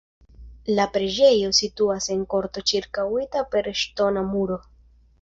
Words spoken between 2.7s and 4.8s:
ĉirkaŭita per ŝtona muro.